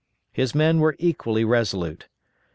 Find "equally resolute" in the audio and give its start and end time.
0.97-2.07